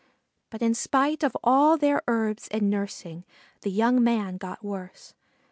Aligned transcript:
But 0.49 0.63
in 0.63 0.73
spite 0.73 1.21
of 1.21 1.37
all 1.43 1.77
their 1.77 2.01
herbs 2.07 2.47
and 2.49 2.71
nursing 2.71 3.23
the 3.61 3.69
young 3.69 4.03
man 4.03 4.37
got 4.37 4.63
worse. 4.63 5.13